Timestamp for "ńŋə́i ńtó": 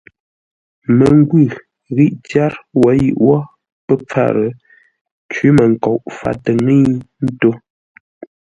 6.59-7.49